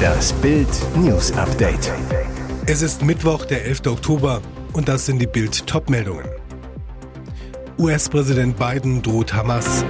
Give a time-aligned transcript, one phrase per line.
[0.00, 1.92] Das Bild News Update.
[2.66, 3.86] Es ist Mittwoch, der 11.
[3.86, 4.40] Oktober
[4.72, 6.26] und das sind die Bild Topmeldungen.
[7.78, 9.84] US-Präsident Biden droht Hamas.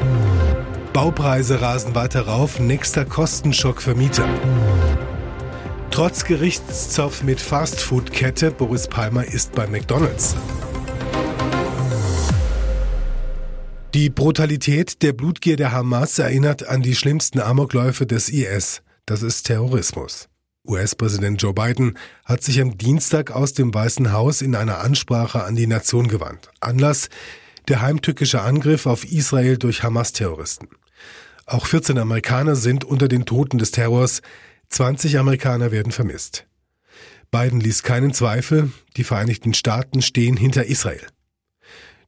[0.92, 4.28] Baupreise rasen weiter rauf, nächster Kostenschock für Mieter.
[5.90, 10.36] Trotz Gerichtszoff mit Fastfood-Kette, Boris Palmer ist bei McDonald's.
[13.92, 18.82] Die Brutalität der Blutgier der Hamas erinnert an die schlimmsten Amokläufe des IS.
[19.04, 20.28] Das ist Terrorismus.
[20.64, 25.56] US-Präsident Joe Biden hat sich am Dienstag aus dem Weißen Haus in einer Ansprache an
[25.56, 26.50] die Nation gewandt.
[26.60, 27.08] Anlass
[27.66, 30.68] der heimtückische Angriff auf Israel durch Hamas-Terroristen.
[31.46, 34.22] Auch 14 Amerikaner sind unter den Toten des Terrors,
[34.68, 36.46] 20 Amerikaner werden vermisst.
[37.32, 41.04] Biden ließ keinen Zweifel, die Vereinigten Staaten stehen hinter Israel.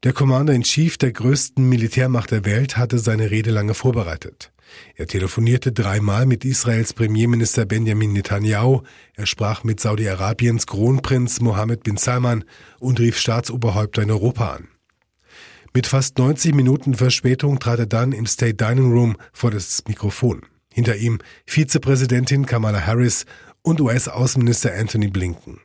[0.05, 4.52] Der Commander-in-Chief der größten Militärmacht der Welt hatte seine Rede lange vorbereitet.
[4.97, 8.83] Er telefonierte dreimal mit Israels Premierminister Benjamin Netanyahu,
[9.15, 12.45] er sprach mit Saudi-Arabiens Kronprinz Mohammed bin Salman
[12.80, 14.69] und rief Staatsoberhäupter in Europa an.
[15.73, 20.42] Mit fast 90 Minuten Verspätung trat er dann im State Dining Room vor das Mikrofon.
[20.73, 23.25] Hinter ihm Vizepräsidentin Kamala Harris
[23.62, 25.61] und US-Außenminister Anthony Blinken.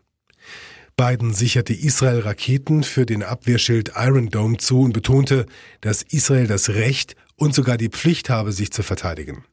[0.98, 5.46] Biden sicherte Israel Raketen für den Abwehrschild Iron Dome zu und betonte,
[5.80, 9.46] dass Israel das Recht und sogar die Pflicht habe, sich zu verteidigen.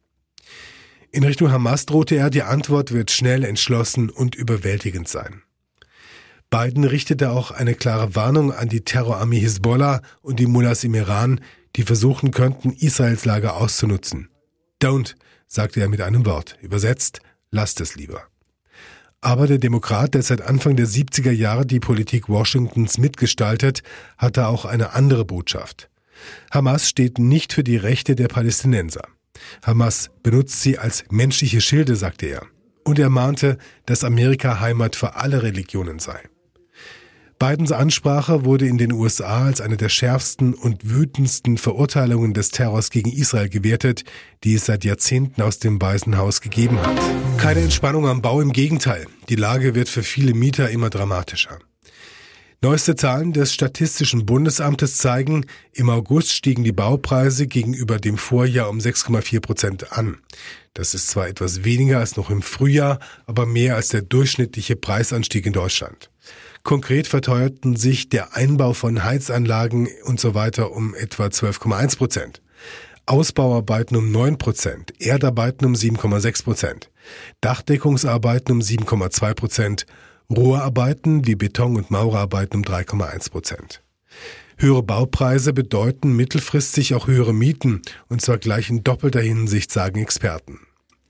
[1.13, 5.43] In Richtung Hamas drohte er, die Antwort wird schnell, entschlossen und überwältigend sein.
[6.49, 11.41] Biden richtete auch eine klare Warnung an die Terrorarmee Hisbollah und die Mullahs im Iran,
[11.77, 14.31] die versuchen könnten, Israels Lage auszunutzen.
[14.83, 15.15] Don't,
[15.47, 16.57] sagte er mit einem Wort.
[16.63, 18.23] Übersetzt, lasst es lieber.
[19.25, 23.83] Aber der Demokrat, der seit Anfang der 70er Jahre die Politik Washingtons mitgestaltet,
[24.19, 25.89] hatte auch eine andere Botschaft.
[26.51, 29.09] Hamas steht nicht für die Rechte der Palästinenser.
[29.63, 32.43] Hamas benutzt sie als menschliche Schilde, sagte er.
[32.85, 36.21] Und er mahnte, dass Amerika Heimat für alle Religionen sei.
[37.39, 42.91] Bidens Ansprache wurde in den USA als eine der schärfsten und wütendsten Verurteilungen des Terrors
[42.91, 44.05] gegen Israel gewertet,
[44.45, 46.97] die es seit Jahrzehnten aus dem Weißen Haus gegeben hat.
[47.39, 49.07] Keine Entspannung am Bau, im Gegenteil.
[49.29, 51.59] Die Lage wird für viele Mieter immer dramatischer.
[52.63, 58.79] Neueste Zahlen des Statistischen Bundesamtes zeigen, im August stiegen die Baupreise gegenüber dem Vorjahr um
[58.79, 60.17] 6,4 Prozent an.
[60.73, 65.45] Das ist zwar etwas weniger als noch im Frühjahr, aber mehr als der durchschnittliche Preisanstieg
[65.45, 66.11] in Deutschland.
[66.65, 72.43] Konkret verteuerten sich der Einbau von Heizanlagen und so weiter um etwa 12,1 Prozent.
[73.05, 76.91] Ausbauarbeiten um 9 Prozent, Erdarbeiten um 7,6 Prozent,
[77.43, 79.87] Dachdeckungsarbeiten um 7,2 Prozent,
[80.35, 83.83] Rohrarbeiten wie Beton- und Maurerarbeiten um 3,1 Prozent.
[84.57, 90.61] Höhere Baupreise bedeuten mittelfristig auch höhere Mieten, und zwar gleich in doppelter Hinsicht, sagen Experten.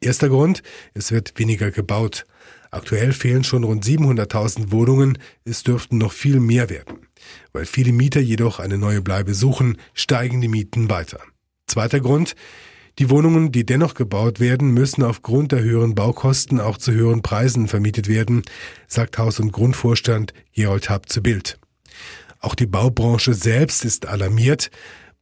[0.05, 2.27] Erster Grund, es wird weniger gebaut.
[2.71, 7.07] Aktuell fehlen schon rund 700.000 Wohnungen, es dürften noch viel mehr werden.
[7.55, 11.21] Weil viele Mieter jedoch eine neue Bleibe suchen, steigen die Mieten weiter.
[11.67, 12.35] Zweiter Grund,
[12.99, 17.67] die Wohnungen, die dennoch gebaut werden, müssen aufgrund der höheren Baukosten auch zu höheren Preisen
[17.67, 18.43] vermietet werden,
[18.87, 21.59] sagt Haus- und Grundvorstand Gerold Happ zu Bild.
[22.41, 24.71] Auch die Baubranche selbst ist alarmiert.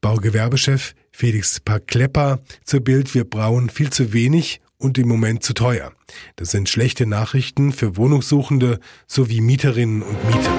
[0.00, 5.92] Baugewerbechef Felix Parklepper zu Bild, wir brauen viel zu wenig und im Moment zu teuer.
[6.36, 10.52] Das sind schlechte Nachrichten für Wohnungssuchende sowie Mieterinnen und Mieter.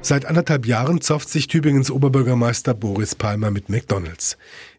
[0.00, 4.36] Seit anderthalb Jahren zofft sich Tübingens Oberbürgermeister Boris Palmer mit McDonalds.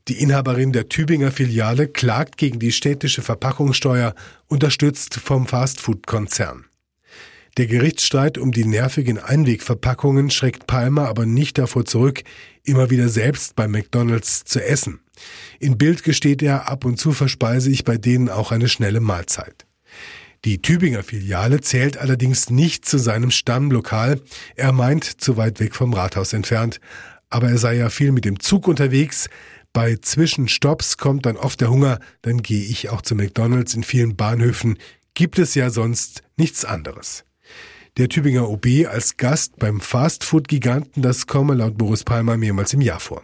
[0.09, 4.15] Die Inhaberin der Tübinger Filiale klagt gegen die städtische Verpackungssteuer,
[4.47, 6.65] unterstützt vom Fastfood-Konzern.
[7.57, 12.23] Der Gerichtsstreit um die nervigen Einwegverpackungen schreckt Palmer aber nicht davor zurück,
[12.63, 15.01] immer wieder selbst bei McDonalds zu essen.
[15.59, 19.67] In Bild gesteht er, ab und zu verspeise ich bei denen auch eine schnelle Mahlzeit.
[20.45, 24.19] Die Tübinger Filiale zählt allerdings nicht zu seinem Stammlokal.
[24.55, 26.81] Er meint, zu weit weg vom Rathaus entfernt.
[27.29, 29.29] Aber er sei ja viel mit dem Zug unterwegs.
[29.71, 31.99] Bei Zwischenstopps kommt dann oft der Hunger.
[32.23, 33.73] Dann gehe ich auch zu McDonalds.
[33.73, 34.77] In vielen Bahnhöfen
[35.13, 37.23] gibt es ja sonst nichts anderes.
[37.97, 42.99] Der Tübinger OB als Gast beim Fastfood-Giganten, das komme laut Boris Palmer mehrmals im Jahr
[42.99, 43.21] vor.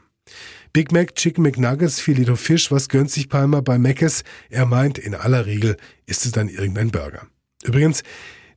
[0.74, 4.24] Big Mac, Chicken McNuggets, Filet Fisch, was gönnt sich Palmer bei Mc's?
[4.52, 5.76] Er meint, in aller Regel
[6.06, 7.26] ist es dann irgendein Burger.
[7.64, 8.04] Übrigens,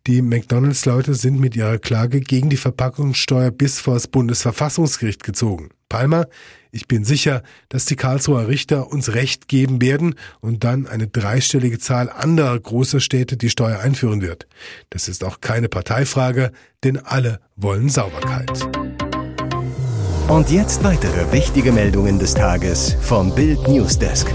[0.06, 5.70] die McDonalds-Leute sind mit ihrer Klage gegen die Verpackungssteuer bis vor das Bundesverfassungsgericht gezogen.
[5.88, 6.26] Palmer,
[6.72, 11.78] ich bin sicher, dass die Karlsruher Richter uns Recht geben werden und dann eine dreistellige
[11.78, 14.46] Zahl anderer großer Städte die Steuer einführen wird.
[14.90, 16.50] Das ist auch keine Parteifrage,
[16.82, 18.66] denn alle wollen Sauberkeit.
[20.28, 24.26] Und jetzt weitere wichtige Meldungen des Tages vom Bild Newsdesk.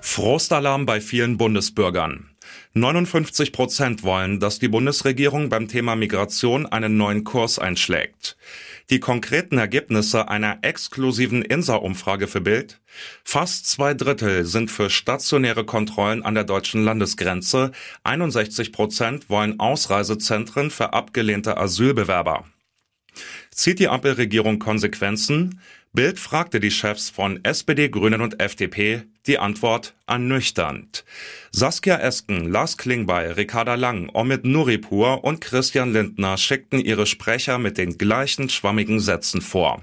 [0.00, 2.35] Frostalarm bei vielen Bundesbürgern.
[2.74, 8.36] 59 Prozent wollen, dass die Bundesregierung beim Thema Migration einen neuen Kurs einschlägt.
[8.90, 12.80] Die konkreten Ergebnisse einer exklusiven INSA-Umfrage für Bild?
[13.24, 17.72] Fast zwei Drittel sind für stationäre Kontrollen an der deutschen Landesgrenze.
[18.04, 22.44] 61 Prozent wollen Ausreisezentren für abgelehnte Asylbewerber.
[23.56, 25.60] Zieht die Ampelregierung Konsequenzen?
[25.94, 29.04] Bild fragte die Chefs von SPD, Grünen und FDP.
[29.26, 31.06] Die Antwort ernüchternd.
[31.52, 37.78] Saskia Esken, Lars Klingbeil, Ricarda Lang, Omid Nuripur und Christian Lindner schickten ihre Sprecher mit
[37.78, 39.82] den gleichen schwammigen Sätzen vor.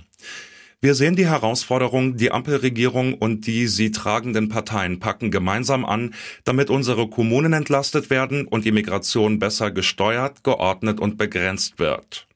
[0.79, 6.69] Wir sehen die Herausforderung, die Ampelregierung und die sie tragenden Parteien packen gemeinsam an, damit
[6.69, 12.27] unsere Kommunen entlastet werden und die Migration besser gesteuert, geordnet und begrenzt wird.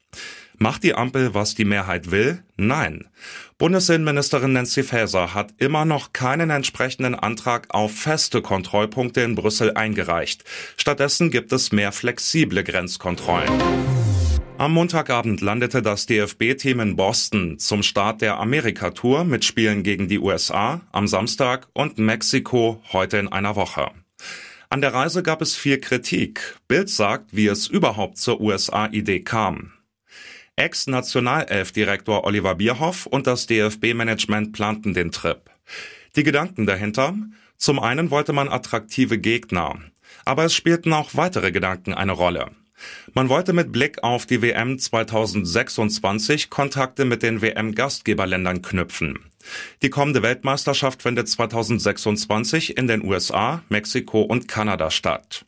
[0.60, 2.44] Macht die Ampel, was die Mehrheit will?
[2.56, 3.08] Nein.
[3.60, 10.44] Bundesinnenministerin Nancy Faeser hat immer noch keinen entsprechenden Antrag auf feste Kontrollpunkte in Brüssel eingereicht.
[10.76, 13.52] Stattdessen gibt es mehr flexible Grenzkontrollen.
[14.58, 20.18] Am Montagabend landete das DFB-Team in Boston zum Start der Amerika-Tour mit Spielen gegen die
[20.18, 23.92] USA am Samstag und Mexiko heute in einer Woche.
[24.72, 26.58] An der Reise gab es viel Kritik.
[26.68, 29.74] Bild sagt, wie es überhaupt zur USA-Idee kam.
[30.58, 35.40] Ex-Nationalelf-Direktor Oliver Bierhoff und das DFB-Management planten den Trip.
[36.16, 37.16] Die Gedanken dahinter?
[37.58, 39.80] Zum einen wollte man attraktive Gegner,
[40.26, 42.52] aber es spielten auch weitere Gedanken eine Rolle.
[43.14, 49.20] Man wollte mit Blick auf die WM 2026 Kontakte mit den WM-Gastgeberländern knüpfen.
[49.82, 55.46] Die kommende Weltmeisterschaft findet 2026 in den USA, Mexiko und Kanada statt.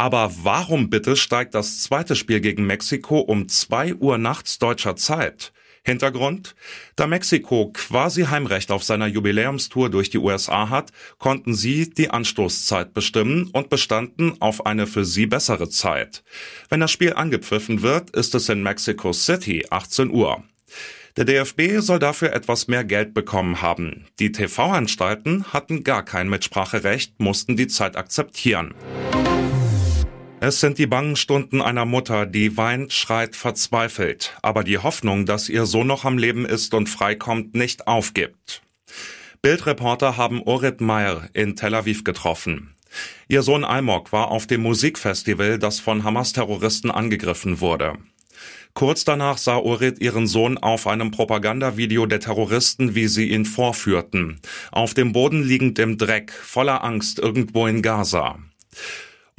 [0.00, 5.52] Aber warum bitte steigt das zweite Spiel gegen Mexiko um zwei Uhr nachts deutscher Zeit?
[5.84, 6.54] Hintergrund?
[6.96, 12.94] Da Mexiko quasi Heimrecht auf seiner Jubiläumstour durch die USA hat, konnten sie die Anstoßzeit
[12.94, 16.24] bestimmen und bestanden auf eine für sie bessere Zeit.
[16.70, 20.42] Wenn das Spiel angepfiffen wird, ist es in Mexico City 18 Uhr.
[21.18, 24.06] Der DFB soll dafür etwas mehr Geld bekommen haben.
[24.18, 28.72] Die TV-Anstalten hatten gar kein Mitspracherecht, mussten die Zeit akzeptieren.
[30.42, 35.50] Es sind die bangen Stunden einer Mutter, die weint, schreit, verzweifelt, aber die Hoffnung, dass
[35.50, 38.62] ihr Sohn noch am Leben ist und freikommt, nicht aufgibt.
[39.42, 42.74] Bildreporter haben Orit Meyer in Tel Aviv getroffen.
[43.28, 47.98] Ihr Sohn Almog war auf dem Musikfestival, das von Hamas-Terroristen angegriffen wurde.
[48.72, 54.40] Kurz danach sah Orit ihren Sohn auf einem Propagandavideo der Terroristen, wie sie ihn vorführten,
[54.72, 58.38] auf dem Boden liegend im Dreck, voller Angst irgendwo in Gaza.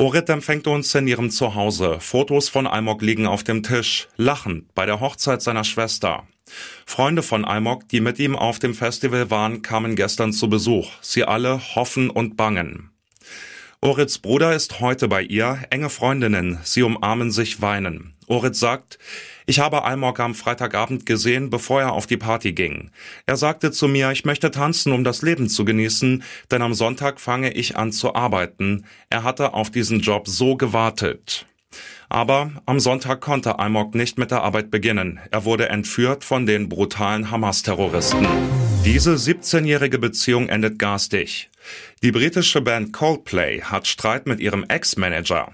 [0.02, 2.00] Orit empfängt uns in ihrem Zuhause.
[2.00, 6.26] Fotos von Almog liegen auf dem Tisch, lachend bei der Hochzeit seiner Schwester.
[6.88, 10.90] Freunde von Almog, die mit ihm auf dem Festival waren, kamen gestern zu Besuch.
[11.02, 12.90] Sie alle hoffen und bangen.
[13.80, 18.16] Orits Bruder ist heute bei ihr, enge Freundinnen, sie umarmen sich weinen.
[18.26, 18.98] Orit sagt,
[19.52, 22.90] ich habe Almog am Freitagabend gesehen, bevor er auf die Party ging.
[23.26, 27.20] Er sagte zu mir, ich möchte tanzen, um das Leben zu genießen, denn am Sonntag
[27.20, 28.86] fange ich an zu arbeiten.
[29.10, 31.48] Er hatte auf diesen Job so gewartet.
[32.08, 35.20] Aber am Sonntag konnte Almog nicht mit der Arbeit beginnen.
[35.32, 38.26] Er wurde entführt von den brutalen Hamas-Terroristen.
[38.86, 41.50] Diese 17-jährige Beziehung endet garstig.
[42.04, 45.52] Die britische Band Coldplay hat Streit mit ihrem Ex-Manager.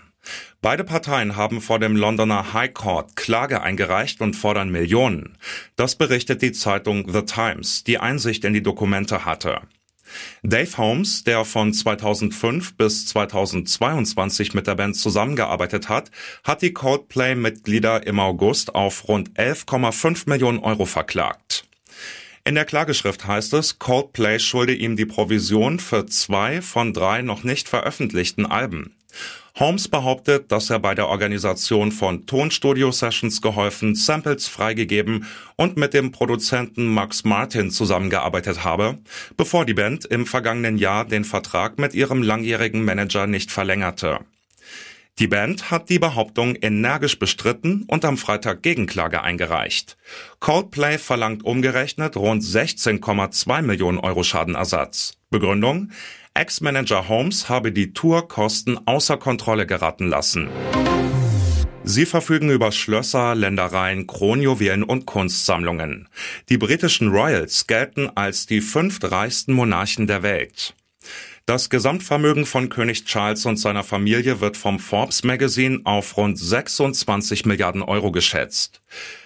[0.62, 5.38] Beide Parteien haben vor dem Londoner High Court Klage eingereicht und fordern Millionen.
[5.76, 9.62] Das berichtet die Zeitung The Times, die Einsicht in die Dokumente hatte.
[10.44, 16.12] Dave Holmes, der von 2005 bis 2022 mit der Band zusammengearbeitet hat,
[16.44, 21.66] hat die Coldplay-Mitglieder im August auf rund 11,5 Millionen Euro verklagt.
[22.46, 27.44] In der Klageschrift heißt es, Coldplay schulde ihm die Provision für zwei von drei noch
[27.44, 28.96] nicht veröffentlichten Alben.
[29.60, 36.12] Holmes behauptet, dass er bei der Organisation von Tonstudio-Sessions geholfen, Samples freigegeben und mit dem
[36.12, 39.00] Produzenten Max Martin zusammengearbeitet habe,
[39.36, 44.20] bevor die Band im vergangenen Jahr den Vertrag mit ihrem langjährigen Manager nicht verlängerte.
[45.18, 49.98] Die Band hat die Behauptung energisch bestritten und am Freitag Gegenklage eingereicht.
[50.40, 55.14] Coldplay verlangt umgerechnet rund 16,2 Millionen Euro Schadenersatz.
[55.32, 55.90] Begründung?
[56.38, 60.50] Ex-Manager Holmes habe die Tourkosten außer Kontrolle geraten lassen.
[61.84, 66.10] Sie verfügen über Schlösser, Ländereien, Kronjuwelen und Kunstsammlungen.
[66.50, 70.76] Die britischen Royals gelten als die fünftreichsten Monarchen der Welt.
[71.48, 77.46] Das Gesamtvermögen von König Charles und seiner Familie wird vom Forbes Magazine auf rund 26
[77.46, 78.82] Milliarden Euro geschätzt.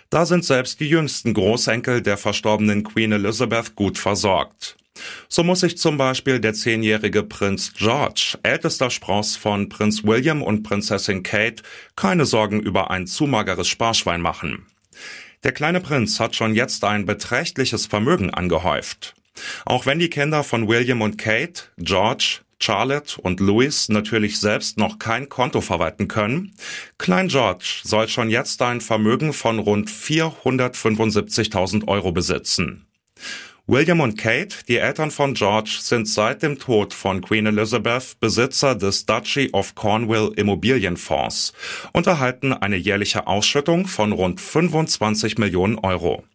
[0.09, 4.77] Da sind selbst die jüngsten Großenkel der verstorbenen Queen Elizabeth gut versorgt.
[5.29, 10.63] So muss sich zum Beispiel der zehnjährige Prinz George, ältester Spross von Prinz William und
[10.63, 11.63] Prinzessin Kate,
[11.96, 14.65] keine Sorgen über ein zu mageres Sparschwein machen.
[15.43, 19.15] Der kleine Prinz hat schon jetzt ein beträchtliches Vermögen angehäuft.
[19.65, 25.00] Auch wenn die Kinder von William und Kate, George, Charlotte und Louis natürlich selbst noch
[25.00, 26.53] kein Konto verwalten können,
[26.98, 32.86] Klein George soll schon jetzt ein Vermögen von rund 475.000 Euro besitzen.
[33.71, 38.75] William und Kate, die Eltern von George, sind seit dem Tod von Queen Elizabeth Besitzer
[38.75, 41.53] des Duchy of Cornwall Immobilienfonds
[41.93, 46.25] und erhalten eine jährliche Ausschüttung von rund 25 Millionen Euro.